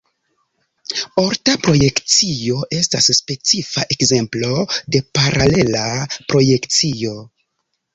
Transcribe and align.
Orta 1.23 1.55
projekcio 1.65 2.57
estas 2.79 3.11
specifa 3.21 3.87
ekzemplo 3.99 4.67
de 4.97 5.07
paralela 5.21 5.89
projekcio. 6.35 7.19